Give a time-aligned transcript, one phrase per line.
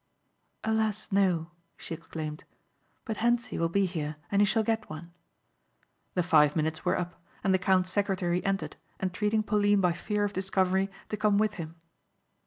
[0.63, 2.43] "Alas, no," she exclaimed,
[3.05, 5.13] "but Hentzi will be here and he shall get one."
[6.15, 10.33] The five minutes were up and the count's secretary entered entreating Pauline by fear of
[10.33, 11.75] discovery to come with him.